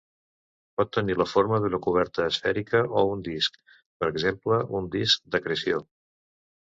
Pot 0.79 0.87
tenir 0.95 1.15
la 1.21 1.27
forma 1.33 1.59
d'una 1.65 1.79
coberta 1.87 2.25
esfèrica 2.33 2.81
o 3.01 3.03
un 3.17 3.21
disc, 3.29 3.61
per 4.01 4.09
exemple 4.15 4.63
un 4.81 4.89
disc 4.97 5.33
d'acreció. 5.37 5.85